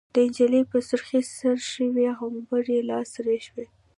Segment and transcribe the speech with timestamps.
[0.13, 3.67] د نجلۍ په سرخۍ سره شوي غومبري لاسره شول.